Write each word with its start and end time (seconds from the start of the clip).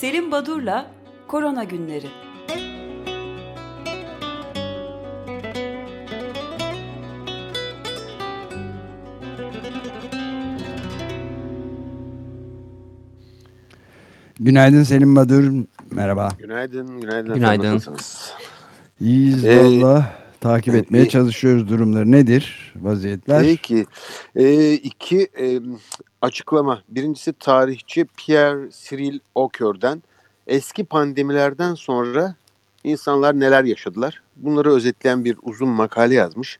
Selim 0.00 0.30
Badur'la 0.32 0.90
Korona 1.28 1.64
Günleri. 1.64 2.06
Günaydın 14.40 14.82
Selim 14.82 15.16
Badur. 15.16 15.52
Merhaba. 15.90 16.28
Günaydın, 16.38 17.00
günaydın. 17.00 17.34
Günaydın. 17.34 17.74
Nasılsınız? 17.74 18.32
İyiyiz 19.00 19.44
Ee, 19.44 19.64
valla. 19.64 20.06
Takip 20.46 20.74
e, 20.74 20.78
etmeye 20.78 21.04
e, 21.04 21.08
çalışıyoruz 21.08 21.68
durumları. 21.68 22.12
Nedir 22.12 22.72
vaziyetler? 22.76 23.42
Peki. 23.42 23.86
Ee, 24.36 24.72
iki 24.72 25.28
e, 25.40 25.60
açıklama. 26.22 26.82
Birincisi 26.88 27.32
tarihçi 27.32 28.06
Pierre 28.16 28.70
Cyril 28.70 29.20
Okör'den 29.34 30.02
eski 30.46 30.84
pandemilerden 30.84 31.74
sonra 31.74 32.34
insanlar 32.84 33.40
neler 33.40 33.64
yaşadılar? 33.64 34.22
Bunları 34.36 34.72
özetleyen 34.72 35.24
bir 35.24 35.36
uzun 35.42 35.68
makale 35.68 36.14
yazmış. 36.14 36.58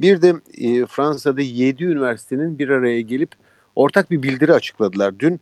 Bir 0.00 0.22
de 0.22 0.34
e, 0.58 0.86
Fransa'da 0.86 1.40
7 1.40 1.84
üniversitenin 1.84 2.58
bir 2.58 2.68
araya 2.68 3.00
gelip 3.00 3.30
ortak 3.76 4.10
bir 4.10 4.22
bildiri 4.22 4.54
açıkladılar 4.54 5.18
dün. 5.18 5.40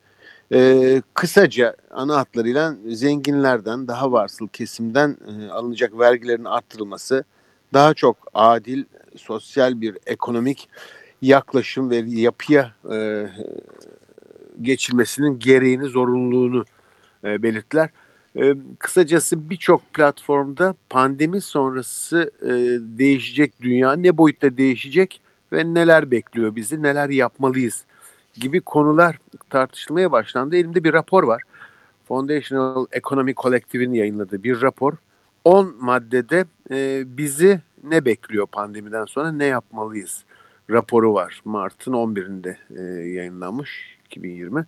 Ee, 0.53 1.03
kısaca 1.15 1.77
ana 1.91 2.17
hatlarıyla 2.17 2.75
zenginlerden 2.87 3.89
daha 3.89 4.13
varsıl 4.13 4.49
kesimden 4.49 5.17
e, 5.27 5.51
alınacak 5.51 5.99
vergilerin 5.99 6.45
arttırılması, 6.45 7.25
daha 7.73 7.95
çok 7.95 8.17
adil, 8.35 8.85
sosyal 9.17 9.81
bir 9.81 9.99
ekonomik 10.07 10.69
yaklaşım 11.23 11.91
ve 11.91 11.97
yapıya 11.97 12.73
e, 12.93 13.27
geçilmesinin 14.63 15.39
gereğini, 15.39 15.85
zorunluluğunu 15.85 16.65
e, 17.25 17.43
belirttiler. 17.43 17.91
E, 18.37 18.55
kısacası 18.79 19.51
birçok 19.51 19.95
platformda 19.95 20.75
pandemi 20.91 21.41
sonrası 21.41 22.31
e, 22.43 22.49
değişecek 22.99 23.53
dünya 23.63 23.93
ne 23.93 24.19
boyutta 24.19 24.57
değişecek 24.57 25.21
ve 25.53 25.75
neler 25.75 26.11
bekliyor 26.11 26.57
bizi, 26.57 26.83
neler 26.83 27.09
yapmalıyız 27.09 27.85
gibi 28.35 28.61
konular 28.61 29.19
tartışılmaya 29.51 30.13
başlandı. 30.13 30.57
Elimde 30.57 30.85
bir 30.85 30.93
rapor 30.93 31.23
var. 31.23 31.43
Foundational 32.09 32.87
Economy 32.93 33.35
Collective'in 33.35 33.93
yayınladığı 33.93 34.43
bir 34.43 34.63
rapor. 34.63 34.93
10 35.45 35.77
maddede 35.81 36.45
e, 36.71 37.05
bizi 37.17 37.61
ne 37.85 38.05
bekliyor 38.05 38.47
pandemiden 38.47 39.05
sonra 39.05 39.33
ne 39.33 39.45
yapmalıyız 39.45 40.25
raporu 40.71 41.15
var. 41.15 41.43
Mart'ın 41.45 41.93
11'inde 41.93 42.57
e, 42.77 42.83
yayınlanmış 43.09 43.99
2020. 44.07 44.67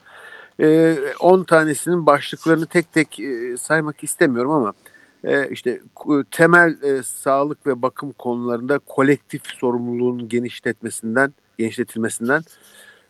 E, 0.61 0.97
10 1.21 1.45
tanesinin 1.45 2.07
başlıklarını 2.07 2.67
tek 2.67 2.93
tek 2.93 3.21
e, 3.21 3.57
saymak 3.57 4.05
istemiyorum 4.05 4.51
ama 4.51 4.73
e, 5.25 5.49
işte 5.49 5.81
temel 6.31 6.83
e, 6.83 7.03
sağlık 7.03 7.67
ve 7.67 7.83
bakım 7.83 8.13
konularında 8.13 8.79
kolektif 8.79 9.47
sorumluluğun 9.47 10.29
genişletmesinden, 10.29 11.35
genişletilmesinden 11.59 12.43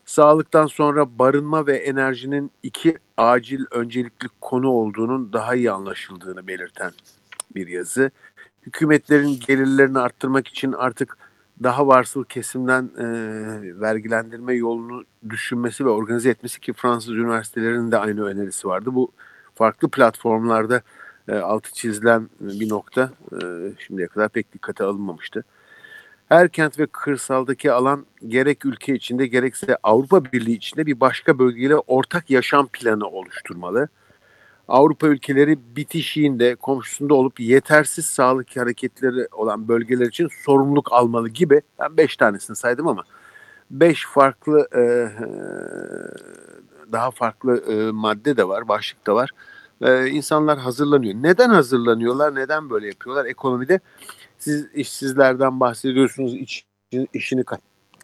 sağlıktan 0.05 0.67
sonra 0.67 1.19
barınma 1.19 1.67
ve 1.67 1.77
enerjinin 1.77 2.51
iki 2.63 2.99
acil 3.17 3.65
öncelikli 3.71 4.29
konu 4.41 4.69
olduğunun 4.69 5.33
daha 5.33 5.55
iyi 5.55 5.71
anlaşıldığını 5.71 6.47
belirten 6.47 6.93
bir 7.55 7.69
yazı. 7.69 8.11
Hükümetlerin 8.67 9.41
gelirlerini 9.47 9.99
arttırmak 9.99 10.49
için 10.49 10.73
artık 10.73 11.17
daha 11.63 11.87
varsıl 11.87 12.25
kesimden 12.25 12.91
e, 12.99 13.05
vergilendirme 13.81 14.55
yolunu 14.55 15.05
düşünmesi 15.29 15.85
ve 15.85 15.89
organize 15.89 16.31
etmesi 16.31 16.61
ki 16.61 16.73
Fransız 16.73 17.15
üniversitelerinin 17.15 17.93
de 17.93 17.99
aynı 17.99 18.25
önerisi 18.25 18.69
vardı. 18.69 18.95
Bu 18.95 19.13
farklı 19.55 19.89
platformlarda 19.89 20.83
e, 21.29 21.35
altı 21.35 21.73
çizilen 21.73 22.29
bir 22.41 22.69
nokta 22.69 23.11
e, 23.33 23.39
şimdiye 23.79 24.09
kadar 24.09 24.29
pek 24.29 24.53
dikkate 24.53 24.85
alınmamıştı. 24.85 25.45
Her 26.29 26.49
kent 26.49 26.79
ve 26.79 26.87
kırsaldaki 26.87 27.73
alan 27.73 28.07
gerek 28.29 28.65
ülke 28.65 28.95
içinde 28.95 29.27
gerekse 29.27 29.77
Avrupa 29.83 30.25
Birliği 30.25 30.57
içinde 30.57 30.87
bir 30.87 31.01
başka 31.01 31.39
bölgeyle 31.39 31.77
ortak 31.77 32.31
yaşam 32.31 32.69
planı 32.73 33.07
oluşturmalı. 33.07 33.89
Avrupa 34.69 35.07
ülkeleri 35.07 35.59
bitişiğinde, 35.77 36.55
komşusunda 36.55 37.15
olup 37.15 37.41
yetersiz 37.41 38.07
sağlık 38.07 38.57
hareketleri 38.57 39.29
olan 39.33 39.69
bölgeler 39.69 40.07
için 40.07 40.29
sorumluluk 40.45 40.93
almalı 40.93 41.29
gibi. 41.29 41.63
Ben 41.81 41.97
beş 41.97 42.17
tanesini 42.17 42.57
saydım 42.57 42.89
ama 42.89 43.05
beş 43.71 44.07
farklı 44.07 44.69
e, 44.77 44.83
daha 46.93 47.11
farklı 47.11 47.59
e, 47.73 47.93
madde 47.93 48.37
de 48.37 48.49
var, 48.49 48.69
başlık 48.69 49.07
da 49.07 49.15
var. 49.15 49.31
E, 49.81 50.07
insanlar 50.07 50.59
hazırlanıyor. 50.59 51.15
Neden 51.15 51.51
hazırlanıyorlar? 51.51 52.35
Neden 52.35 52.71
böyle 52.71 52.87
yapıyorlar? 52.87 53.25
Ekonomide 53.25 53.81
siz 54.39 54.67
işsizlerden 54.75 55.61
bahsediyorsunuz, 55.61 56.35
iş, 56.35 56.65
işini 57.15 57.45
kay- 57.45 57.59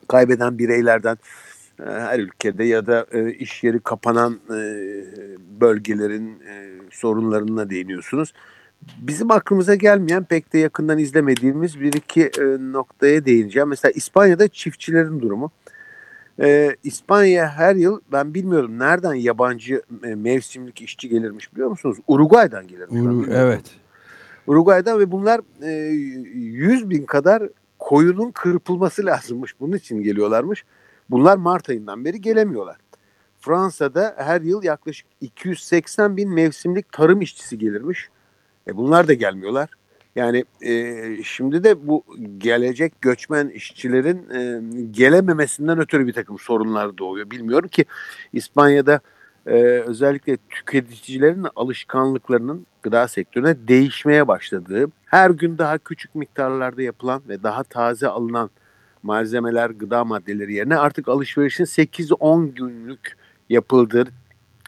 kaybeden 0.08 0.58
bireylerden 0.58 1.14
e, 1.14 1.18
her 1.84 2.18
ülkede 2.18 2.64
ya 2.64 2.86
da 2.86 3.06
e, 3.12 3.32
iş 3.32 3.64
yeri 3.64 3.80
kapanan 3.80 4.40
e, 4.50 4.60
bölgelerin 5.60 6.40
e, 6.40 6.68
sorunlarına 6.90 7.70
değiniyorsunuz. 7.70 8.32
Bizim 8.98 9.30
aklımıza 9.30 9.74
gelmeyen 9.74 10.24
pek 10.24 10.52
de 10.52 10.58
yakından 10.58 10.98
izlemediğimiz 10.98 11.80
bir 11.80 11.92
iki 11.92 12.22
e, 12.22 12.44
noktaya 12.72 13.24
değineceğim. 13.24 13.68
Mesela 13.68 13.92
İspanya'da 13.92 14.48
çiftçilerin 14.48 15.20
durumu. 15.20 15.50
E, 16.40 16.76
İspanya 16.84 17.48
her 17.48 17.76
yıl 17.76 18.00
ben 18.12 18.34
bilmiyorum 18.34 18.78
nereden 18.78 19.14
yabancı 19.14 19.82
e, 20.04 20.14
mevsimlik 20.14 20.82
işçi 20.82 21.08
gelirmiş 21.08 21.52
biliyor 21.52 21.68
musunuz? 21.68 21.98
Uruguay'dan 22.06 22.66
gelirmiş. 22.66 22.94
Bilmiyorum. 22.94 23.26
evet. 23.32 23.64
Uruguay'dan 24.46 24.98
ve 24.98 25.10
bunlar 25.10 25.40
e, 25.62 25.70
100 25.70 26.90
bin 26.90 27.06
kadar 27.06 27.42
koyunun 27.78 28.30
kırpılması 28.30 29.06
lazımmış. 29.06 29.60
Bunun 29.60 29.76
için 29.76 30.02
geliyorlarmış. 30.02 30.64
Bunlar 31.10 31.36
Mart 31.36 31.68
ayından 31.68 32.04
beri 32.04 32.20
gelemiyorlar. 32.20 32.76
Fransa'da 33.40 34.14
her 34.18 34.40
yıl 34.40 34.62
yaklaşık 34.62 35.06
280 35.20 36.16
bin 36.16 36.34
mevsimlik 36.34 36.92
tarım 36.92 37.20
işçisi 37.20 37.58
gelirmiş. 37.58 38.08
E 38.68 38.76
bunlar 38.76 39.08
da 39.08 39.14
gelmiyorlar. 39.14 39.70
Yani 40.16 40.44
e, 40.62 41.22
şimdi 41.22 41.64
de 41.64 41.86
bu 41.86 42.04
gelecek 42.38 43.00
göçmen 43.00 43.48
işçilerin 43.48 44.30
e, 44.30 44.62
gelememesinden 44.90 45.78
ötürü 45.78 46.06
bir 46.06 46.12
takım 46.12 46.38
sorunlar 46.38 46.98
doğuyor. 46.98 47.30
Bilmiyorum 47.30 47.68
ki 47.68 47.84
İspanya'da 48.32 49.00
e, 49.46 49.52
özellikle 49.62 50.36
tüketicilerin 50.50 51.46
alışkanlıklarının 51.56 52.66
gıda 52.82 53.08
sektörüne 53.08 53.68
değişmeye 53.68 54.28
başladığı, 54.28 54.90
her 55.04 55.30
gün 55.30 55.58
daha 55.58 55.78
küçük 55.78 56.14
miktarlarda 56.14 56.82
yapılan 56.82 57.22
ve 57.28 57.42
daha 57.42 57.62
taze 57.62 58.08
alınan 58.08 58.50
malzemeler, 59.02 59.70
gıda 59.70 60.04
maddeleri 60.04 60.54
yerine 60.54 60.76
artık 60.76 61.08
alışverişin 61.08 61.64
8-10 61.64 62.54
günlük 62.54 63.16
yapıldığı 63.48 64.04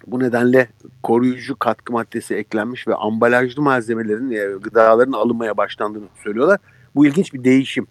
bu 0.06 0.20
nedenle 0.20 0.68
koruyucu 1.02 1.58
katkı 1.58 1.92
maddesi 1.92 2.34
eklenmiş 2.34 2.88
ve 2.88 2.94
ambalajlı 2.94 3.62
malzemelerin, 3.62 4.30
e, 4.30 4.58
gıdaların 4.58 5.12
alınmaya 5.12 5.56
başlandığını 5.56 6.08
söylüyorlar. 6.24 6.58
Bu 6.94 7.06
ilginç 7.06 7.34
bir 7.34 7.44
değişim. 7.44 7.86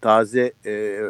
Taze 0.00 0.52
e, 0.66 1.00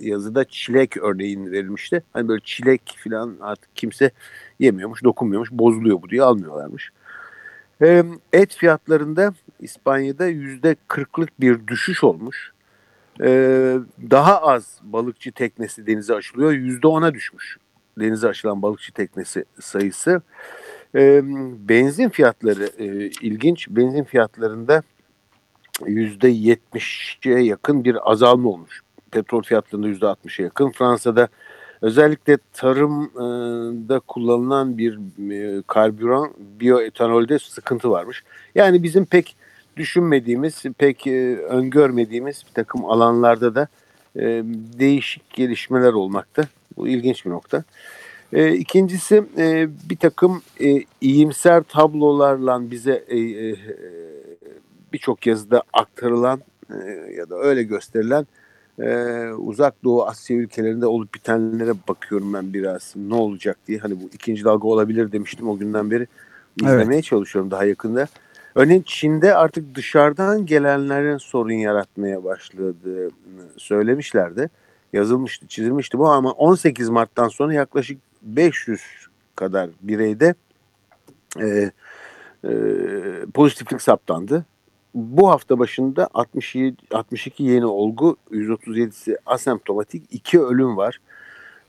yazıda 0.00 0.44
çilek 0.44 0.96
örneğin 0.96 1.52
verilmişti. 1.52 2.02
Hani 2.12 2.28
böyle 2.28 2.40
çilek 2.44 2.98
falan 3.04 3.36
artık 3.40 3.76
kimse 3.76 4.10
yemiyormuş, 4.58 5.04
dokunmuyormuş, 5.04 5.50
bozuluyor 5.52 6.02
bu 6.02 6.08
diye 6.08 6.22
almıyorlarmış. 6.22 6.90
E, 7.82 8.04
et 8.32 8.56
fiyatlarında 8.56 9.34
İspanya'da 9.60 10.26
yüzde 10.26 10.76
kırklık 10.88 11.40
bir 11.40 11.66
düşüş 11.66 12.04
olmuş. 12.04 12.53
E, 13.20 13.28
daha 14.10 14.42
az 14.42 14.80
balıkçı 14.82 15.32
teknesi 15.32 15.86
denize 15.86 16.14
açılıyor. 16.14 16.52
Yüzde 16.52 16.86
ona 16.86 17.14
düşmüş 17.14 17.58
denize 17.98 18.28
açılan 18.28 18.62
balıkçı 18.62 18.92
teknesi 18.92 19.44
sayısı. 19.60 20.22
E, 20.94 21.20
benzin 21.68 22.08
fiyatları 22.08 22.70
e, 22.78 22.86
ilginç. 23.06 23.68
Benzin 23.68 24.04
fiyatlarında 24.04 24.82
yüzde 25.86 26.28
yetmişe 26.28 27.30
yakın 27.30 27.84
bir 27.84 28.10
azalma 28.10 28.48
olmuş. 28.48 28.80
Petrol 29.10 29.42
fiyatlarında 29.42 29.88
yüzde 29.88 30.06
altmışa 30.06 30.42
yakın. 30.42 30.70
Fransa'da 30.70 31.28
özellikle 31.82 32.38
tarımda 32.52 34.00
kullanılan 34.00 34.78
bir 34.78 34.98
e, 35.30 35.62
karbüran 35.66 36.30
bioetanolde 36.38 37.38
sıkıntı 37.38 37.90
varmış. 37.90 38.24
Yani 38.54 38.82
bizim 38.82 39.06
pek 39.06 39.36
düşünmediğimiz, 39.76 40.62
pek 40.78 41.06
e, 41.06 41.36
öngörmediğimiz 41.36 42.44
bir 42.48 42.54
takım 42.54 42.84
alanlarda 42.84 43.54
da 43.54 43.68
e, 44.16 44.22
değişik 44.78 45.30
gelişmeler 45.30 45.92
olmakta. 45.92 46.42
Bu 46.76 46.88
ilginç 46.88 47.26
bir 47.26 47.30
nokta. 47.30 47.64
E, 48.32 48.54
ikincisi 48.54 49.24
e, 49.38 49.68
bir 49.90 49.96
takım 49.96 50.42
e, 50.60 50.84
iyimser 51.00 51.62
tablolarla 51.62 52.70
bize 52.70 53.04
e, 53.08 53.18
e, 53.18 53.56
birçok 54.92 55.26
yazıda 55.26 55.62
aktarılan 55.72 56.40
e, 56.70 56.76
ya 57.16 57.30
da 57.30 57.36
öyle 57.38 57.62
gösterilen 57.62 58.26
e, 58.78 59.28
uzak 59.32 59.84
doğu 59.84 60.04
Asya 60.04 60.36
ülkelerinde 60.36 60.86
olup 60.86 61.14
bitenlere 61.14 61.72
bakıyorum 61.88 62.34
ben 62.34 62.52
biraz 62.52 62.92
ne 62.96 63.14
olacak 63.14 63.58
diye. 63.68 63.78
Hani 63.78 64.00
bu 64.02 64.10
ikinci 64.12 64.44
dalga 64.44 64.68
olabilir 64.68 65.12
demiştim 65.12 65.48
o 65.48 65.58
günden 65.58 65.90
beri. 65.90 66.06
izlemeye 66.60 66.98
evet. 66.98 67.04
çalışıyorum 67.04 67.50
daha 67.50 67.64
yakında. 67.64 68.06
Örneğin 68.54 68.82
Çin'de 68.86 69.34
artık 69.34 69.74
dışarıdan 69.74 70.46
gelenlerin 70.46 71.18
sorun 71.18 71.52
yaratmaya 71.52 72.24
başladığını 72.24 73.50
söylemişlerdi. 73.56 74.50
Yazılmıştı, 74.92 75.46
çizilmişti 75.46 75.98
bu 75.98 76.08
ama 76.08 76.32
18 76.32 76.88
Mart'tan 76.88 77.28
sonra 77.28 77.54
yaklaşık 77.54 78.00
500 78.22 78.82
kadar 79.36 79.70
bireyde 79.82 80.34
e, 81.40 81.70
e, 82.44 82.50
pozitiflik 83.34 83.82
saptandı. 83.82 84.44
Bu 84.94 85.30
hafta 85.30 85.58
başında 85.58 86.08
67, 86.14 86.76
62 86.90 87.42
yeni 87.42 87.66
olgu, 87.66 88.16
137'si 88.30 89.16
asemptomatik, 89.26 90.02
2 90.10 90.40
ölüm 90.40 90.76
var. 90.76 91.00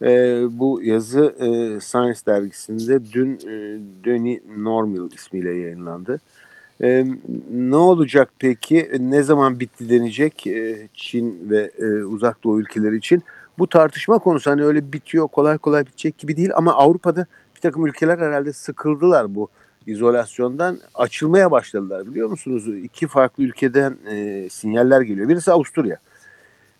E, 0.01 0.41
bu 0.51 0.81
yazı 0.83 1.35
e, 1.39 1.79
Science 1.79 2.19
dergisinde 2.27 3.11
dün 3.13 3.35
e, 3.35 3.79
Döni 4.03 4.41
Normal 4.57 5.11
ismiyle 5.11 5.53
yayınlandı. 5.53 6.13
E, 6.13 6.45
ne 6.79 7.75
olacak 7.75 8.29
peki? 8.39 8.91
Ne 8.99 9.23
zaman 9.23 9.59
bitti 9.59 9.89
denecek 9.89 10.47
e, 10.47 10.87
Çin 10.93 11.49
ve 11.49 11.71
e, 11.79 11.85
uzak 11.85 12.43
doğu 12.43 12.59
ülkeleri 12.59 12.97
için? 12.97 13.23
Bu 13.59 13.69
tartışma 13.69 14.19
konusu 14.19 14.51
hani 14.51 14.63
öyle 14.63 14.93
bitiyor 14.93 15.27
kolay 15.27 15.57
kolay 15.57 15.85
bitecek 15.85 16.17
gibi 16.17 16.37
değil 16.37 16.49
ama 16.55 16.73
Avrupa'da 16.73 17.25
bir 17.55 17.61
takım 17.61 17.87
ülkeler 17.87 18.17
herhalde 18.17 18.53
sıkıldılar 18.53 19.35
bu 19.35 19.49
izolasyondan 19.87 20.79
açılmaya 20.95 21.51
başladılar 21.51 22.05
biliyor 22.05 22.29
musunuz? 22.29 22.67
İki 22.83 23.07
farklı 23.07 23.43
ülkeden 23.43 23.97
e, 24.11 24.47
sinyaller 24.49 25.01
geliyor. 25.01 25.29
Birisi 25.29 25.51
Avusturya. 25.51 25.97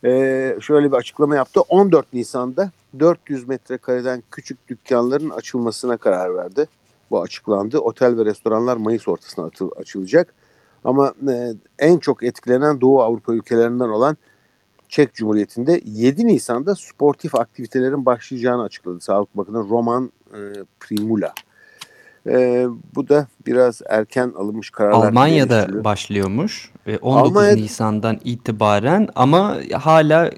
E, 0.06 0.57
şöyle 0.62 0.92
bir 0.92 0.97
açıklama 0.97 1.36
yaptı. 1.36 1.62
14 1.62 2.13
Nisan'da 2.13 2.71
400 3.00 3.47
metrekareden 3.47 4.24
küçük 4.31 4.68
dükkanların 4.68 5.30
açılmasına 5.30 5.97
karar 5.97 6.36
verdi. 6.36 6.68
Bu 7.12 7.22
açıklandı. 7.22 7.80
Otel 7.80 8.18
ve 8.18 8.25
restoranlar 8.25 8.78
Mayıs 8.78 9.07
ortasına 9.07 9.50
açılacak. 9.78 10.34
Ama 10.84 11.13
e, 11.30 11.54
en 11.80 11.98
çok 11.98 12.24
etkilenen 12.24 12.81
Doğu 12.81 13.02
Avrupa 13.02 13.34
ülkelerinden 13.34 13.90
olan 13.90 14.18
Çek 14.90 15.13
Cumhuriyeti'nde 15.13 15.81
7 15.86 16.28
Nisan'da 16.28 16.75
sportif 16.75 17.36
aktivitelerin 17.36 18.06
başlayacağını 18.06 18.63
açıkladı. 18.63 19.02
Sağlık 19.02 19.38
Bakanı 19.38 19.69
Roman 19.69 20.12
e, 20.34 20.40
Primula. 20.80 21.34
E, 22.28 22.68
bu 22.96 23.10
da 23.10 23.28
biraz 23.48 23.81
erken 23.90 24.34
alınmış 24.38 24.69
kararlar. 24.69 25.07
Almanya'da 25.07 25.84
başlıyormuş. 25.84 26.72
19 27.02 27.31
Almanya... 27.31 27.56
Nisan'dan 27.56 28.19
itibaren 28.24 29.07
ama 29.16 29.57
hala 29.74 30.31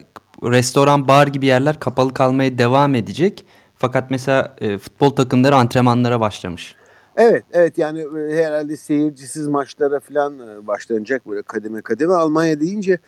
restoran, 0.43 1.07
bar 1.07 1.27
gibi 1.27 1.45
yerler 1.45 1.79
kapalı 1.79 2.13
kalmaya 2.13 2.57
devam 2.57 2.95
edecek. 2.95 3.45
Fakat 3.79 4.11
mesela 4.11 4.55
e, 4.61 4.77
futbol 4.77 5.09
takımları 5.09 5.55
antrenmanlara 5.55 6.19
başlamış. 6.19 6.75
Evet, 7.17 7.43
evet 7.51 7.77
yani 7.77 7.99
e, 7.99 8.45
herhalde 8.45 8.77
seyircisiz 8.77 9.47
maçlara 9.47 9.99
falan 9.99 10.39
e, 10.39 10.67
başlanacak 10.67 11.29
böyle 11.29 11.41
kademe 11.41 11.81
kademe. 11.81 12.13
Almanya 12.13 12.59
deyince 12.59 12.99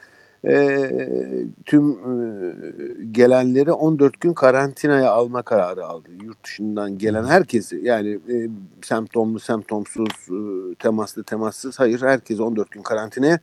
e, 0.45 0.77
tüm 1.65 1.91
e, 1.91 2.53
gelenleri 3.11 3.71
14 3.71 4.19
gün 4.19 4.33
karantinaya 4.33 5.11
alma 5.11 5.41
kararı 5.41 5.85
aldı. 5.85 6.09
Yurt 6.23 6.43
dışından 6.43 6.97
gelen 6.97 7.23
herkesi 7.23 7.79
yani 7.83 8.09
e, 8.29 8.49
semptomlu, 8.81 9.39
semptomsuz, 9.39 10.29
e, 10.29 10.75
temaslı, 10.75 11.23
temassız 11.23 11.79
hayır 11.79 12.01
herkesi 12.01 12.43
14 12.43 12.71
gün 12.71 12.81
karantinaya. 12.81 13.39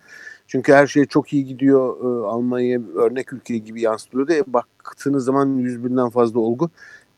Çünkü 0.46 0.72
her 0.72 0.86
şey 0.86 1.06
çok 1.06 1.32
iyi 1.32 1.44
gidiyor. 1.44 1.96
E, 2.00 2.26
Almanya 2.26 2.80
örnek 2.94 3.32
ülke 3.32 3.58
gibi 3.58 3.80
yansıtılıyordu. 3.80 4.32
E, 4.32 4.42
baktığınız 4.46 5.24
zaman 5.24 5.46
100 5.58 5.84
binden 5.84 6.10
fazla 6.10 6.40
olgu 6.40 6.70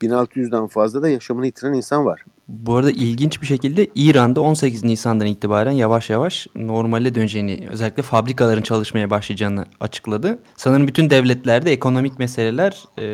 1600'den 0.03 0.67
fazla 0.67 1.03
da 1.03 1.09
yaşamını 1.09 1.47
yitiren 1.47 1.73
insan 1.73 2.05
var. 2.05 2.25
Bu 2.49 2.77
arada 2.77 2.91
ilginç 2.91 3.43
bir 3.43 3.47
şekilde 3.47 3.89
İran'da 3.95 4.41
18 4.41 4.85
Nisan'dan 4.85 5.27
itibaren 5.27 5.73
yavaş 5.73 6.11
yavaş 6.11 6.47
normale 6.55 7.15
döneceğini, 7.15 7.69
özellikle 7.71 8.03
fabrikaların 8.03 8.63
çalışmaya 8.63 9.11
başlayacağını 9.11 9.65
açıkladı. 9.81 10.39
Sanırım 10.57 10.89
bütün 10.89 11.11
devletlerde 11.11 11.73
ekonomik 11.73 12.19
meseleler 12.19 12.85
e, 12.99 13.05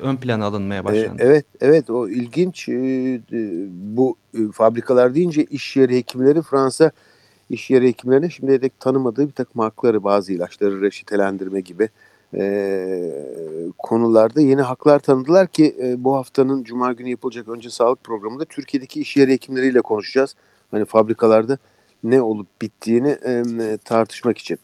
ön 0.00 0.16
plana 0.16 0.44
alınmaya 0.44 0.80
e, 0.80 0.84
başlandı. 0.84 1.22
E, 1.22 1.26
evet, 1.26 1.46
evet 1.60 1.90
o 1.90 2.08
ilginç. 2.08 2.68
E, 2.68 2.72
bu 3.70 4.16
e, 4.34 4.38
fabrikalar 4.52 5.14
deyince 5.14 5.44
iş 5.44 5.76
yeri 5.76 5.96
hekimleri 5.96 6.42
Fransa 6.42 6.90
iş 7.50 7.70
yeri 7.70 7.88
hekimlerine 7.88 8.30
şimdiye 8.30 8.62
dek 8.62 8.80
tanımadığı 8.80 9.28
bir 9.28 9.32
takım 9.32 9.62
hakları, 9.62 10.04
bazı 10.04 10.32
ilaçları 10.32 10.80
reçetelendirme 10.80 11.60
gibi 11.60 11.88
e, 12.34 13.74
konularda 13.78 14.40
yeni 14.40 14.62
haklar 14.62 14.98
tanıdılar 14.98 15.46
ki 15.46 15.76
e, 15.82 16.04
bu 16.04 16.16
haftanın 16.16 16.64
Cuma 16.64 16.92
günü 16.92 17.08
yapılacak 17.08 17.48
önce 17.48 17.70
sağlık 17.70 18.04
programında 18.04 18.44
Türkiye'deki 18.44 19.00
iş 19.00 19.16
yeri 19.16 19.32
hekimleriyle 19.32 19.80
konuşacağız. 19.80 20.34
Hani 20.70 20.84
fabrikalarda 20.84 21.58
ne 22.04 22.22
olup 22.22 22.62
bittiğini 22.62 23.08
e, 23.08 23.78
tartışmak 23.84 24.38
için. 24.38 24.58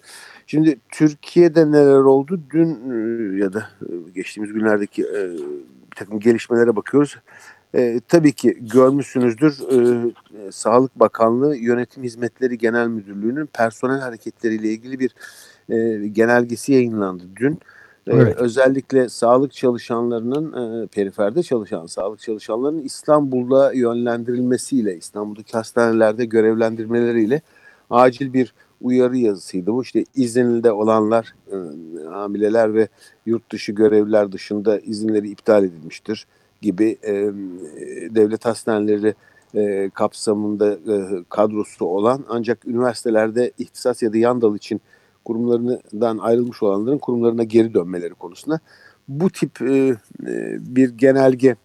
Şimdi 0.46 0.78
Türkiye'de 0.88 1.72
neler 1.72 1.98
oldu? 1.98 2.40
Dün 2.50 2.68
e, 2.70 3.38
ya 3.38 3.52
da 3.52 3.68
e, 3.82 4.10
geçtiğimiz 4.14 4.52
günlerdeki 4.52 5.02
e, 5.02 5.32
bir 5.90 5.96
takım 5.96 6.20
gelişmelere 6.20 6.76
bakıyoruz. 6.76 7.16
E, 7.74 8.00
tabii 8.08 8.32
ki 8.32 8.58
görmüşsünüzdür 8.60 9.58
e, 9.72 10.12
Sağlık 10.50 11.00
Bakanlığı 11.00 11.56
Yönetim 11.56 12.02
Hizmetleri 12.02 12.58
Genel 12.58 12.88
Müdürlüğü'nün 12.88 13.46
personel 13.46 14.00
hareketleriyle 14.00 14.68
ilgili 14.68 14.98
bir 14.98 15.14
e, 15.70 16.08
genelgesi 16.08 16.72
yayınlandı 16.72 17.24
dün. 17.36 17.52
E, 18.06 18.12
evet. 18.12 18.36
özellikle 18.36 19.08
sağlık 19.08 19.52
çalışanlarının, 19.52 20.52
e, 20.82 20.86
periferde 20.86 21.42
çalışan 21.42 21.86
sağlık 21.86 22.20
çalışanlarının 22.20 22.82
İstanbul'da 22.82 23.72
yönlendirilmesiyle, 23.72 24.96
İstanbul'daki 24.96 25.52
hastanelerde 25.52 26.24
görevlendirmeleriyle 26.24 27.42
acil 27.90 28.32
bir 28.32 28.54
uyarı 28.80 29.16
yazısıydı 29.16 29.72
bu. 29.72 29.82
İşte 29.82 30.04
izinli 30.14 30.70
olanlar, 30.70 31.34
e, 31.52 31.56
hamileler 32.08 32.74
ve 32.74 32.88
yurt 33.26 33.52
dışı 33.52 33.72
görevliler 33.72 34.32
dışında 34.32 34.78
izinleri 34.78 35.30
iptal 35.30 35.64
edilmiştir 35.64 36.26
gibi 36.60 36.98
e, 37.02 37.12
devlet 38.14 38.44
hastaneleri 38.44 39.14
e, 39.54 39.90
kapsamında 39.94 40.72
e, 40.72 41.24
kadrosu 41.28 41.84
olan 41.84 42.24
ancak 42.28 42.66
üniversitelerde 42.66 43.52
ihtisas 43.58 44.02
ya 44.02 44.12
da 44.12 44.18
yan 44.18 44.42
dal 44.42 44.56
için 44.56 44.80
kurumlarından 45.28 46.18
ayrılmış 46.18 46.62
olanların 46.62 46.98
kurumlarına 46.98 47.44
geri 47.44 47.74
dönmeleri 47.74 48.14
konusunda 48.14 48.60
bu 49.08 49.30
tip 49.30 49.62
e, 49.62 49.96
e, 50.26 50.56
bir 50.60 50.90
genelge 50.90 51.56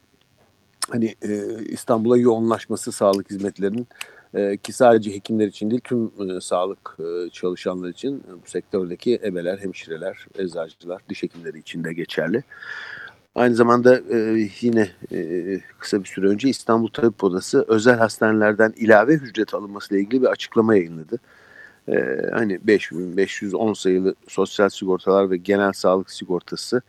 hani 0.89 1.15
e, 1.21 1.63
İstanbul'a 1.65 2.17
yoğunlaşması 2.17 2.91
sağlık 2.91 3.29
hizmetlerinin 3.29 3.87
e, 4.33 4.57
ki 4.57 4.73
sadece 4.73 5.15
hekimler 5.15 5.47
için 5.47 5.71
değil 5.71 5.81
tüm 5.83 6.05
e, 6.05 6.41
sağlık 6.41 6.97
e, 6.99 7.29
çalışanları 7.29 7.91
için 7.91 8.17
e, 8.17 8.31
bu 8.45 8.49
sektördeki 8.49 9.19
ebeler, 9.23 9.57
hemşireler, 9.57 10.27
eczacılar, 10.37 11.01
diş 11.09 11.23
hekimleri 11.23 11.59
için 11.59 11.83
de 11.83 11.93
geçerli. 11.93 12.43
Aynı 13.35 13.55
zamanda 13.55 13.97
e, 13.97 14.49
yine 14.61 14.89
e, 15.11 15.59
kısa 15.79 16.03
bir 16.03 16.09
süre 16.09 16.27
önce 16.27 16.49
İstanbul 16.49 16.87
Tabip 16.87 17.23
Odası 17.23 17.65
özel 17.67 17.97
hastanelerden 17.97 18.73
ilave 18.77 19.13
ücret 19.13 19.53
alınması 19.53 19.93
ile 19.93 20.01
ilgili 20.01 20.21
bir 20.21 20.27
açıklama 20.27 20.75
yayınladı 20.75 21.19
e, 21.87 21.95
hani 22.31 22.67
5510 22.67 23.73
sayılı 23.73 24.15
sosyal 24.27 24.69
sigortalar 24.69 25.31
ve 25.31 25.37
genel 25.37 25.73
sağlık 25.73 26.11
sigortası 26.11 26.81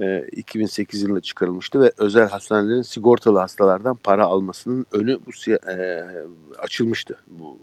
e, 0.00 0.26
2008 0.32 1.02
yılında 1.02 1.20
çıkarılmıştı 1.20 1.80
ve 1.80 1.92
özel 1.98 2.28
hastanelerin 2.28 2.82
sigortalı 2.82 3.38
hastalardan 3.38 3.96
para 3.96 4.24
almasının 4.24 4.86
önü 4.92 5.18
bu 5.26 5.52
e, 5.70 6.04
açılmıştı 6.58 7.18
bu 7.26 7.58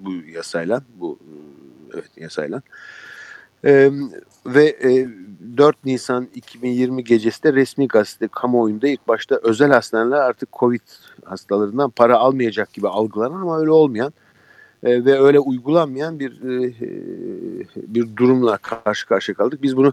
bu 0.00 0.12
yasayla 0.12 0.82
bu 1.00 1.18
evet 1.94 2.10
yasayla. 2.16 2.62
E, 3.64 3.90
ve 4.46 4.64
e, 4.64 5.08
4 5.56 5.84
Nisan 5.84 6.28
2020 6.34 7.04
gecesi 7.04 7.42
de 7.42 7.52
resmi 7.52 7.88
gazete 7.88 8.28
kamuoyunda 8.28 8.88
ilk 8.88 9.08
başta 9.08 9.40
özel 9.42 9.70
hastaneler 9.70 10.16
artık 10.16 10.52
Covid 10.52 10.80
hastalarından 11.24 11.90
para 11.90 12.18
almayacak 12.18 12.72
gibi 12.72 12.88
algılanan 12.88 13.40
ama 13.40 13.60
öyle 13.60 13.70
olmayan 13.70 14.12
e, 14.84 15.04
ve 15.04 15.20
öyle 15.20 15.40
uygulanmayan 15.40 16.20
bir 16.20 16.30
e, 16.42 16.74
bir 17.76 18.16
durumla 18.16 18.56
karşı 18.56 19.06
karşıya 19.06 19.36
kaldık. 19.36 19.62
Biz 19.62 19.76
bunu 19.76 19.92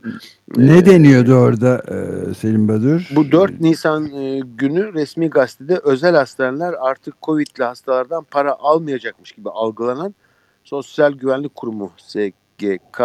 ne 0.57 0.77
e, 0.77 0.85
deniyordu 0.85 1.33
orada 1.33 1.83
e, 1.87 2.33
Selim 2.33 2.67
Badur? 2.67 3.09
Bu 3.15 3.31
4 3.31 3.61
Nisan 3.61 4.05
e, 4.13 4.39
günü 4.57 4.93
resmi 4.93 5.29
gazetede 5.29 5.79
özel 5.83 6.15
hastaneler 6.15 6.75
artık 6.79 7.21
Covid'li 7.21 7.63
hastalardan 7.63 8.23
para 8.31 8.55
almayacakmış 8.59 9.31
gibi 9.31 9.49
algılanan 9.49 10.15
Sosyal 10.63 11.11
Güvenlik 11.11 11.55
Kurumu 11.55 11.91
SGK 11.97 13.01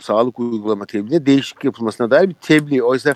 sağlık 0.00 0.40
uygulama 0.40 0.86
tebliğine 0.86 1.26
değişiklik 1.26 1.64
yapılmasına 1.64 2.10
dair 2.10 2.28
bir 2.28 2.34
tebliğ. 2.34 2.82
Oysa 2.82 3.14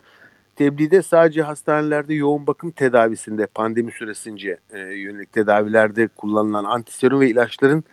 tebliğde 0.56 1.02
sadece 1.02 1.42
hastanelerde 1.42 2.14
yoğun 2.14 2.46
bakım 2.46 2.70
tedavisinde 2.70 3.46
pandemi 3.46 3.92
süresince 3.92 4.58
e, 4.70 4.78
yönelik 4.78 5.32
tedavilerde 5.32 6.08
kullanılan 6.08 6.64
antiserum 6.64 7.20
ve 7.20 7.30
ilaçların 7.30 7.84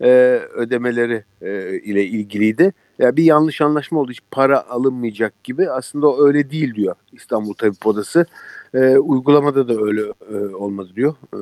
e, 0.00 0.08
ödemeleri 0.54 1.24
e, 1.42 1.78
ile 1.78 2.04
ilgiliydi. 2.04 2.62
Ya 2.62 2.72
yani 2.98 3.16
bir 3.16 3.24
yanlış 3.24 3.60
anlaşma 3.60 4.00
oldu. 4.00 4.10
Hiç 4.10 4.20
para 4.30 4.68
alınmayacak 4.68 5.44
gibi. 5.44 5.70
Aslında 5.70 6.08
o 6.08 6.26
öyle 6.26 6.50
değil 6.50 6.74
diyor 6.74 6.94
İstanbul 7.12 7.54
Tabip 7.54 7.86
Odası. 7.86 8.26
E, 8.74 8.98
uygulamada 8.98 9.68
da 9.68 9.82
öyle 9.82 10.02
e, 10.32 10.54
olmadı 10.54 10.90
diyor. 10.96 11.14
E, 11.34 11.40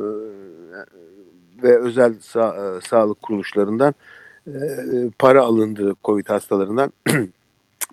ve 1.62 1.79
özel 1.79 2.12
sa- 2.12 2.79
e, 2.79 2.81
sağlık 2.81 3.23
kuruluşlarından 3.23 3.95
e, 4.47 4.53
para 5.19 5.43
alındı 5.43 5.95
Covid 6.05 6.29
hastalarından. 6.29 6.93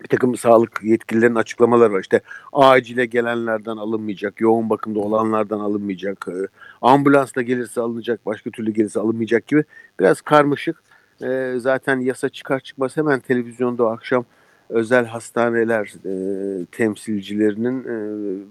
bir 0.02 0.08
takım 0.08 0.36
sağlık 0.36 0.80
yetkililerinin 0.82 1.36
açıklamaları 1.36 1.92
var. 1.92 2.00
İşte 2.00 2.20
acile 2.52 3.06
gelenlerden 3.06 3.76
alınmayacak, 3.76 4.40
yoğun 4.40 4.70
bakımda 4.70 4.98
olanlardan 4.98 5.60
alınmayacak, 5.60 6.26
e, 6.28 6.34
ambulansla 6.82 7.42
gelirse 7.42 7.80
alınacak, 7.80 8.26
başka 8.26 8.50
türlü 8.50 8.70
gelirse 8.70 9.00
alınmayacak 9.00 9.46
gibi 9.46 9.64
biraz 10.00 10.20
karmaşık. 10.20 10.82
E, 11.22 11.54
zaten 11.56 12.00
yasa 12.00 12.28
çıkar 12.28 12.60
çıkmaz 12.60 12.96
hemen 12.96 13.20
televizyonda 13.20 13.90
akşam 13.90 14.24
özel 14.68 15.06
hastaneler 15.06 15.94
e, 16.04 16.64
temsilcilerinin 16.66 17.84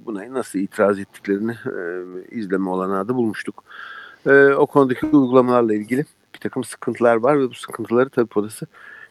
buna 0.06 0.34
nasıl 0.34 0.60
itiraz 0.60 1.00
ettiklerini 1.00 1.56
izleme 2.32 2.70
olanağı 2.70 3.08
da 3.08 3.16
bulmuştuk. 3.16 3.64
O 4.58 4.66
konudaki 4.66 5.06
uygulamalarla 5.06 5.74
ilgili 5.74 6.06
bir 6.34 6.40
takım 6.40 6.64
sıkıntılar 6.64 7.16
var 7.16 7.40
ve 7.40 7.50
bu 7.50 7.54
sıkıntıları 7.54 8.10
tabii 8.10 8.30
odası 8.36 8.68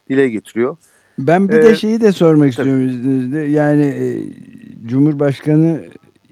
dile 0.08 0.28
getiriyor. 0.28 0.76
Ben 1.18 1.48
bir 1.48 1.54
ee, 1.54 1.62
de 1.62 1.76
şeyi 1.76 2.00
de 2.00 2.12
sormak 2.12 2.50
istiyorum 2.50 2.88
izninizle. 2.88 3.40
Yani 3.40 3.82
e, 3.82 4.22
Cumhurbaşkanı 4.86 5.80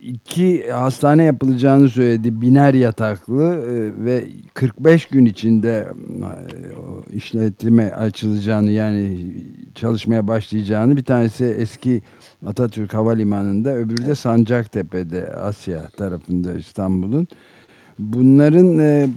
iki 0.03 0.71
hastane 0.71 1.25
yapılacağını 1.25 1.89
söyledi. 1.89 2.41
Biner 2.41 2.75
yataklı 2.75 3.45
e, 3.45 4.05
ve 4.05 4.25
45 4.55 5.07
gün 5.07 5.25
içinde 5.25 5.89
e, 6.21 7.17
işletime 7.17 7.91
açılacağını 7.91 8.71
yani 8.71 9.33
çalışmaya 9.75 10.29
başlayacağını 10.29 10.97
bir 10.97 11.05
tanesi 11.05 11.45
eski 11.45 12.03
Atatürk 12.47 12.95
Havalimanı'nda 12.95 13.75
öbürü 13.75 14.07
de 14.07 14.15
Sancaktepe'de 14.15 15.27
Asya 15.27 15.89
tarafında 15.89 16.53
İstanbul'un. 16.53 17.29
Bunların 17.99 18.79
e, 18.79 19.09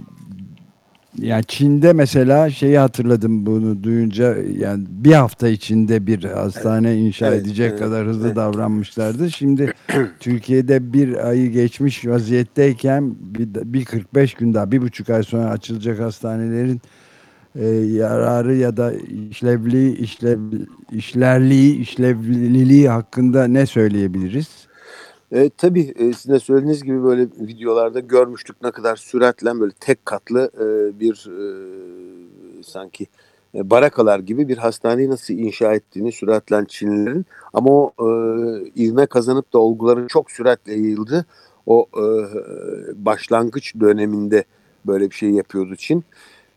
yani 1.18 1.44
Çin'de 1.44 1.92
mesela 1.92 2.50
şeyi 2.50 2.78
hatırladım 2.78 3.46
bunu 3.46 3.82
duyunca 3.82 4.36
yani 4.58 4.84
bir 4.88 5.12
hafta 5.12 5.48
içinde 5.48 6.06
bir 6.06 6.24
hastane 6.24 6.90
evet, 6.90 7.00
inşa 7.00 7.26
evet, 7.26 7.42
edecek 7.42 7.70
evet, 7.70 7.80
kadar 7.80 8.06
hızlı 8.06 8.26
evet. 8.26 8.36
davranmışlardı. 8.36 9.30
Şimdi 9.30 9.72
Türkiye'de 10.20 10.92
bir 10.92 11.28
ayı 11.28 11.50
geçmiş 11.50 12.06
vaziyetteyken 12.06 13.14
bir, 13.20 13.48
bir 13.72 13.84
45 13.84 14.34
gün 14.34 14.54
daha 14.54 14.72
bir 14.72 14.82
buçuk 14.82 15.10
ay 15.10 15.22
sonra 15.22 15.50
açılacak 15.50 16.00
hastanelerin 16.00 16.80
e, 17.54 17.66
yararı 17.68 18.54
ya 18.54 18.76
da 18.76 18.92
işlevli 19.30 19.96
işlev, 19.96 20.38
işlerliği 20.92 21.78
işlevliliği 21.78 22.88
hakkında 22.88 23.46
ne 23.46 23.66
söyleyebiliriz? 23.66 24.65
E, 25.32 25.50
tabii 25.50 25.94
e, 25.96 26.12
sizin 26.12 26.34
de 26.34 26.38
söylediğiniz 26.38 26.82
gibi 26.82 27.04
böyle 27.04 27.22
videolarda 27.22 28.00
görmüştük 28.00 28.56
ne 28.62 28.70
kadar 28.70 28.96
süratle 28.96 29.60
böyle 29.60 29.72
tek 29.80 30.06
katlı 30.06 30.50
e, 30.54 31.00
bir 31.00 31.28
e, 31.30 32.62
sanki 32.62 33.06
e, 33.54 33.70
barakalar 33.70 34.18
gibi 34.18 34.48
bir 34.48 34.56
hastaneyi 34.58 35.10
nasıl 35.10 35.34
inşa 35.34 35.74
ettiğini 35.74 36.12
süratle 36.12 36.64
Çinlilerin 36.68 37.26
ama 37.52 37.70
o 37.70 37.92
e, 37.98 38.06
ivme 38.76 39.06
kazanıp 39.06 39.52
da 39.52 39.58
olguların 39.58 40.06
çok 40.06 40.30
süratle 40.30 40.72
yayıldı. 40.72 41.26
O 41.66 41.86
e, 41.96 42.04
başlangıç 43.04 43.74
döneminde 43.80 44.44
böyle 44.86 45.10
bir 45.10 45.14
şey 45.14 45.30
yapıyordu 45.30 45.76
Çin. 45.76 46.04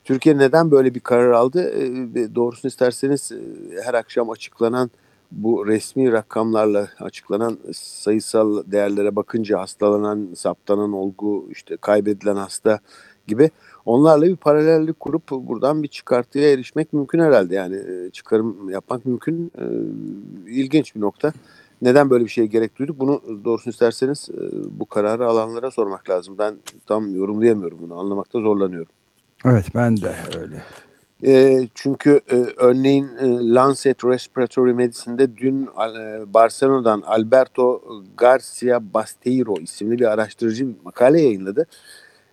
Türkiye 0.03 0.37
neden 0.37 0.71
böyle 0.71 0.95
bir 0.95 0.99
karar 0.99 1.31
aldı? 1.31 1.69
E, 1.69 2.35
doğrusunu 2.35 2.69
isterseniz 2.69 3.31
e, 3.31 3.37
her 3.83 3.93
akşam 3.93 4.29
açıklanan 4.29 4.91
bu 5.31 5.67
resmi 5.67 6.11
rakamlarla 6.11 6.87
açıklanan 6.99 7.57
sayısal 7.73 8.63
değerlere 8.71 9.15
bakınca 9.15 9.59
hastalanan, 9.59 10.27
saptanan 10.35 10.93
olgu, 10.93 11.47
işte 11.51 11.77
kaybedilen 11.77 12.35
hasta 12.35 12.79
gibi 13.27 13.49
onlarla 13.85 14.25
bir 14.25 14.35
paralellik 14.35 14.99
kurup 14.99 15.31
buradan 15.31 15.83
bir 15.83 15.87
çıkartıya 15.87 16.51
erişmek 16.51 16.93
mümkün 16.93 17.19
herhalde. 17.19 17.55
Yani 17.55 17.75
e, 17.75 18.09
çıkarım 18.09 18.69
yapmak 18.69 19.05
mümkün. 19.05 19.51
E, 19.57 19.65
ilginç 20.51 20.95
bir 20.95 21.01
nokta. 21.01 21.33
Neden 21.81 22.09
böyle 22.09 22.23
bir 22.23 22.29
şeye 22.29 22.47
gerek 22.47 22.79
duyduk? 22.79 22.99
Bunu 22.99 23.21
doğrusunu 23.45 23.71
isterseniz 23.71 24.29
e, 24.29 24.41
bu 24.79 24.85
kararı 24.85 25.27
alanlara 25.27 25.71
sormak 25.71 26.09
lazım. 26.09 26.35
Ben 26.37 26.55
tam 26.85 27.15
yorumlayamıyorum 27.15 27.77
bunu. 27.81 27.99
Anlamakta 27.99 28.39
zorlanıyorum. 28.39 28.91
Evet 29.45 29.65
ben 29.75 29.97
de 29.97 30.15
öyle. 30.39 30.63
E, 31.25 31.67
çünkü 31.75 32.21
e, 32.31 32.35
örneğin 32.57 33.09
e, 33.17 33.53
Lancet 33.53 34.05
Respiratory 34.05 34.73
Medicine'de 34.73 35.37
dün 35.37 35.63
e, 35.63 36.33
Barcelona'dan 36.33 37.01
Alberto 37.01 37.81
Garcia 38.17 38.93
Basteiro 38.93 39.55
isimli 39.61 39.99
bir 39.99 40.05
araştırıcı 40.05 40.67
bir 40.67 40.75
makale 40.83 41.21
yayınladı. 41.21 41.65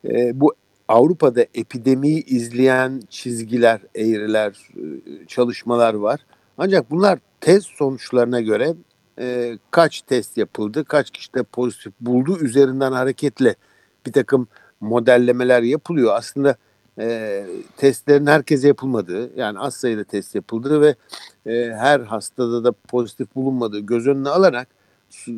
E, 0.04 0.40
bu 0.40 0.54
Avrupa'da 0.88 1.46
epidemiyi 1.54 2.24
izleyen 2.24 3.02
çizgiler, 3.10 3.80
eğriler, 3.94 4.68
e, 4.76 5.26
çalışmalar 5.26 5.94
var. 5.94 6.20
Ancak 6.58 6.90
bunlar 6.90 7.18
test 7.40 7.66
sonuçlarına 7.66 8.40
göre 8.40 8.74
e, 9.20 9.58
kaç 9.70 10.02
test 10.02 10.36
yapıldı, 10.36 10.84
kaç 10.84 11.10
kişi 11.10 11.34
de 11.34 11.42
pozitif 11.42 11.92
buldu 12.00 12.38
üzerinden 12.40 12.92
hareketle 12.92 13.54
bir 14.06 14.12
takım 14.12 14.48
modellemeler 14.80 15.62
yapılıyor. 15.62 16.14
Aslında 16.14 16.56
e, 16.98 17.44
testlerin 17.76 18.26
herkese 18.26 18.68
yapılmadığı 18.68 19.38
yani 19.38 19.58
az 19.58 19.74
sayıda 19.74 20.04
test 20.04 20.34
yapıldığı 20.34 20.80
ve 20.80 20.94
e, 21.46 21.74
her 21.74 22.00
hastada 22.00 22.64
da 22.64 22.72
pozitif 22.72 23.34
bulunmadığı 23.34 23.80
göz 23.80 24.06
önüne 24.06 24.28
alarak 24.28 24.68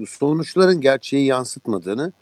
sonuçların 0.08 0.80
gerçeği 0.80 1.26
yansıtmadığını 1.26 2.12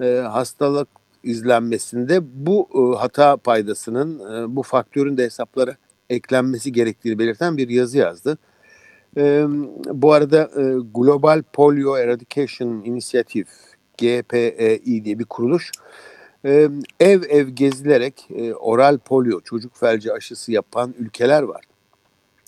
e, 0.00 0.06
hastalık 0.16 0.88
izlenmesinde 1.22 2.20
bu 2.46 2.68
e, 2.74 2.98
hata 2.98 3.36
paydasının 3.36 4.18
e, 4.34 4.56
bu 4.56 4.62
faktörün 4.62 5.16
de 5.16 5.24
hesaplara 5.24 5.76
eklenmesi 6.10 6.72
gerektiğini 6.72 7.18
belirten 7.18 7.56
bir 7.56 7.68
yazı 7.68 7.98
yazdı. 7.98 8.38
E, 9.16 9.44
bu 9.92 10.12
arada 10.12 10.50
e, 10.56 10.62
Global 10.94 11.42
Polio 11.52 11.96
Eradication 11.96 12.82
Initiative 12.84 13.48
GPEI 13.98 15.04
diye 15.04 15.18
bir 15.18 15.24
kuruluş 15.24 15.72
ev 17.00 17.22
ev 17.28 17.48
gezilerek 17.48 18.28
e, 18.34 18.54
oral 18.54 18.98
polio, 18.98 19.40
çocuk 19.40 19.76
felci 19.76 20.12
aşısı 20.12 20.52
yapan 20.52 20.94
ülkeler 20.98 21.42
var. 21.42 21.64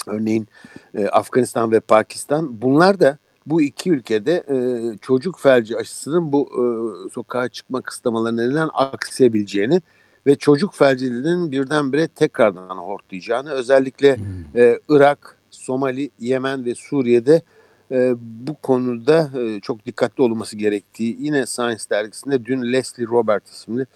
Örneğin 0.06 0.48
e, 0.94 1.06
Afganistan 1.06 1.72
ve 1.72 1.80
Pakistan. 1.80 2.62
Bunlar 2.62 3.00
da 3.00 3.18
bu 3.46 3.62
iki 3.62 3.90
ülkede 3.90 4.44
e, 4.48 4.56
çocuk 4.98 5.40
felci 5.40 5.76
aşısının 5.76 6.32
bu 6.32 6.48
e, 6.48 6.64
sokağa 7.10 7.48
çıkma 7.48 7.80
kısıtlamaları 7.80 8.36
nedeniyle 8.36 8.60
aksayabileceğini 8.60 9.82
ve 10.26 10.36
çocuk 10.36 10.74
felciliğinin 10.74 11.52
birdenbire 11.52 12.08
tekrardan 12.08 12.76
hortlayacağını 12.76 13.50
özellikle 13.50 14.16
hmm. 14.16 14.60
e, 14.60 14.78
Irak, 14.88 15.38
Somali, 15.50 16.10
Yemen 16.18 16.64
ve 16.64 16.74
Suriye'de 16.74 17.42
e, 17.90 18.14
bu 18.18 18.54
konuda 18.54 19.30
e, 19.40 19.60
çok 19.60 19.86
dikkatli 19.86 20.22
olması 20.22 20.56
gerektiği 20.56 21.16
yine 21.20 21.46
Science 21.46 21.84
dergisinde 21.90 22.44
dün 22.44 22.72
Leslie 22.72 23.06
Robert 23.06 23.48
isimli 23.48 23.86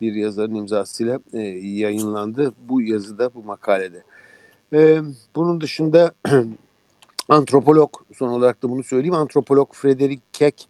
bir 0.00 0.12
yazarın 0.12 0.54
imzasıyla 0.54 1.20
e, 1.32 1.38
yayınlandı. 1.58 2.52
Bu 2.68 2.82
yazıda, 2.82 3.34
bu 3.34 3.42
makalede. 3.42 4.02
E, 4.72 5.00
bunun 5.36 5.60
dışında 5.60 6.14
antropolog, 7.28 7.90
son 8.14 8.28
olarak 8.28 8.62
da 8.62 8.70
bunu 8.70 8.82
söyleyeyim, 8.82 9.14
antropolog 9.14 9.74
Frederick 9.74 10.22
Keck 10.32 10.62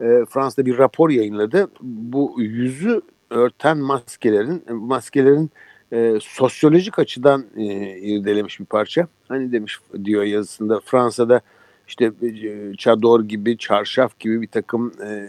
e, 0.00 0.24
Fransa'da 0.28 0.66
bir 0.66 0.78
rapor 0.78 1.10
yayınladı. 1.10 1.70
Bu 1.82 2.34
yüzü 2.38 3.02
örten 3.30 3.78
maskelerin, 3.78 4.64
maskelerin 4.74 5.50
e, 5.92 6.18
sosyolojik 6.20 6.98
açıdan 6.98 7.44
e, 7.56 7.64
irdelemiş 7.98 8.60
bir 8.60 8.64
parça. 8.64 9.08
Hani 9.28 9.52
demiş 9.52 9.78
diyor 10.04 10.22
yazısında 10.22 10.80
Fransa'da 10.84 11.40
işte 11.88 12.12
e, 12.22 12.74
çador 12.76 13.24
gibi, 13.24 13.58
çarşaf 13.58 14.18
gibi 14.18 14.42
bir 14.42 14.48
takım 14.48 14.92
e, 15.04 15.28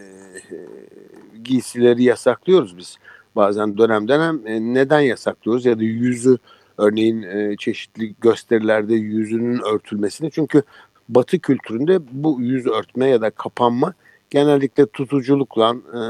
giysileri 1.43 2.03
yasaklıyoruz 2.03 2.77
biz. 2.77 2.97
Bazen 3.35 3.77
dönem 3.77 4.07
dönem 4.07 4.47
e, 4.47 4.73
neden 4.73 4.99
yasaklıyoruz 4.99 5.65
ya 5.65 5.79
da 5.79 5.83
yüzü 5.83 6.37
örneğin 6.77 7.21
e, 7.21 7.55
çeşitli 7.57 8.15
gösterilerde 8.21 8.93
yüzünün 8.95 9.61
örtülmesini. 9.73 10.31
Çünkü 10.31 10.63
Batı 11.09 11.39
kültüründe 11.39 11.99
bu 12.11 12.41
yüz 12.41 12.67
örtme 12.67 13.09
ya 13.09 13.21
da 13.21 13.29
kapanma 13.29 13.93
genellikle 14.29 14.85
tutuculukla, 14.85 15.75
e, 15.93 16.01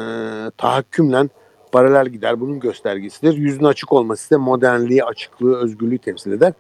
tahakkümle 0.57 1.29
paralel 1.71 2.09
gider. 2.09 2.39
Bunun 2.39 2.59
göstergesidir. 2.59 3.37
Yüzün 3.37 3.63
açık 3.63 3.93
olması 3.93 4.25
ise 4.25 4.37
modernliği, 4.37 5.03
açıklığı, 5.03 5.57
özgürlüğü 5.57 5.97
temsil 5.97 6.31
eder. 6.31 6.53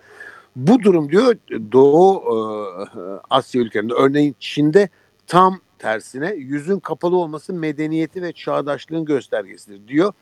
Bu 0.57 0.83
durum 0.83 1.11
diyor 1.11 1.35
Doğu 1.71 2.23
e, 2.23 2.99
Asya 3.29 3.61
ülkelerinde 3.61 3.93
örneğin 3.93 4.35
Çin'de 4.39 4.89
tam 5.27 5.59
tersine 5.79 6.33
yüzün 6.33 6.79
kapalı 6.79 7.17
olması 7.17 7.53
medeniyeti 7.53 8.21
ve 8.21 8.31
çağdaşlığın 8.31 9.05
göstergesidir 9.05 9.87
diyor. 9.87 10.13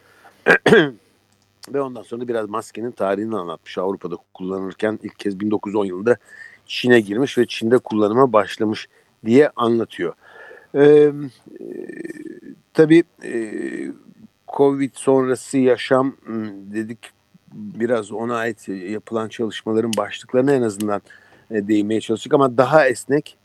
ve 1.74 1.82
ondan 1.82 2.01
sonra 2.01 2.27
biraz 2.27 2.50
maskenin 2.50 2.92
tarihini 2.92 3.36
anlatmış. 3.36 3.77
Avrupa'da 3.77 4.18
kullanırken 4.34 5.00
ilk 5.04 5.20
kez 5.20 5.39
1910 5.39 5.86
yılında 5.86 6.18
Çin'e 6.65 7.00
girmiş 7.00 7.38
ve 7.38 7.46
Çin'de 7.48 7.77
kullanıma 7.77 8.34
başlamış 8.34 8.88
diye 9.25 9.50
anlatıyor. 9.56 10.13
Ee, 10.75 11.12
tabii 12.74 13.04
e, 13.24 13.51
Covid 14.48 14.92
sonrası 14.94 15.58
yaşam 15.58 16.15
dedik 16.74 17.14
biraz 17.55 18.12
ona 18.12 18.35
ait 18.35 18.67
yapılan 18.67 19.29
çalışmaların 19.29 19.91
başlıklarına 19.97 20.53
en 20.53 20.62
azından 20.62 21.01
e, 21.51 21.67
değinmeye 21.67 22.01
çalıştık 22.01 22.33
ama 22.33 22.57
daha 22.57 22.88
esnek, 22.88 23.38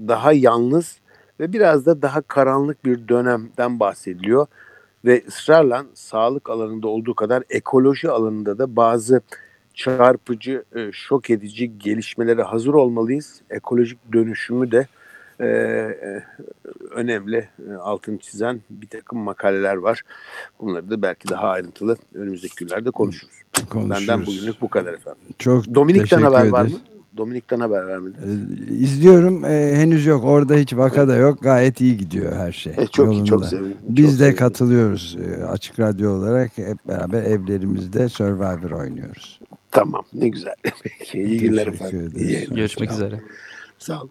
daha 0.00 0.32
yalnız 0.32 0.98
ve 1.40 1.52
biraz 1.52 1.86
da 1.86 2.02
daha 2.02 2.20
karanlık 2.20 2.84
bir 2.84 3.08
dönemden 3.08 3.80
bahsediliyor 3.80 4.46
ve 5.04 5.22
ısrarla 5.28 5.84
sağlık 5.94 6.50
alanında 6.50 6.88
olduğu 6.88 7.14
kadar 7.14 7.42
ekoloji 7.50 8.10
alanında 8.10 8.58
da 8.58 8.76
bazı 8.76 9.20
çarpıcı, 9.74 10.64
e, 10.74 10.92
şok 10.92 11.30
edici 11.30 11.78
gelişmelere 11.78 12.42
hazır 12.42 12.74
olmalıyız. 12.74 13.40
Ekolojik 13.50 14.12
dönüşümü 14.12 14.70
de 14.70 14.86
e, 15.40 15.46
e, 15.46 16.22
önemli 16.90 17.48
e, 17.70 17.72
altını 17.74 18.18
çizen 18.18 18.60
bir 18.70 18.88
takım 18.88 19.18
makaleler 19.18 19.76
var. 19.76 20.02
Bunları 20.60 20.90
da 20.90 21.02
belki 21.02 21.28
daha 21.28 21.48
ayrıntılı 21.48 21.96
önümüzdeki 22.14 22.54
günlerde 22.64 22.90
konuşuruz. 22.90 23.34
Konuşuruz. 23.70 23.90
Benden 24.08 24.26
bugünlük 24.26 24.60
bu 24.60 24.68
kadar 24.68 24.92
efendim. 24.94 25.20
Çok 25.38 25.74
Dominik'ten 25.74 26.22
haber 26.22 26.48
var 26.48 26.62
mı? 26.62 26.68
ederiz. 26.68 26.80
Dominik'ten 27.16 27.60
haber 27.60 27.86
vermedi. 27.86 28.16
Ee, 28.26 28.74
İzliyorum. 28.74 29.44
Ee, 29.44 29.72
henüz 29.76 30.06
yok. 30.06 30.24
Orada 30.24 30.54
hiç 30.54 30.76
vaka 30.76 31.08
da 31.08 31.16
yok. 31.16 31.42
Gayet 31.42 31.80
iyi 31.80 31.96
gidiyor 31.96 32.32
her 32.36 32.52
şey. 32.52 32.72
E, 32.76 32.86
çok 32.86 33.12
iyi, 33.14 33.24
çok 33.24 33.28
Yolunda. 33.30 33.46
sevindim. 33.46 33.76
Biz 33.88 34.04
çok 34.04 34.12
de 34.14 34.18
sevindim. 34.18 34.36
katılıyoruz. 34.38 35.16
Ee, 35.40 35.44
Açık 35.44 35.80
Radyo 35.80 36.12
olarak 36.12 36.58
hep 36.58 36.88
beraber 36.88 37.22
evlerimizde 37.22 38.08
Survivor 38.08 38.70
oynuyoruz. 38.70 39.40
Tamam 39.70 40.02
ne 40.14 40.28
güzel. 40.28 40.54
Peki, 40.82 41.22
iyi 41.22 41.38
günler 41.40 41.66
efendim. 41.66 42.00
ederiz. 42.00 42.22
İyi. 42.50 42.54
Görüşmek 42.56 42.90
üzere. 42.92 43.20
Sağ 43.78 44.00
olun. 44.00 44.10